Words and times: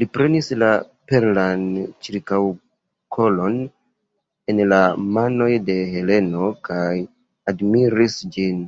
Li 0.00 0.06
prenis 0.16 0.48
la 0.62 0.66
perlan 1.12 1.64
ĉirkaŭkolon 2.08 3.58
el 4.54 4.62
la 4.74 4.80
manoj 5.18 5.50
de 5.72 5.76
Heleno 5.96 6.52
kaj 6.70 6.88
admiris 7.54 8.20
ĝin. 8.38 8.64